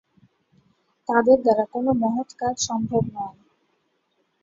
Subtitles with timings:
[1.09, 3.37] তাদের দ্বারা কোনো মহৎ কাজ সম্ভব নয়।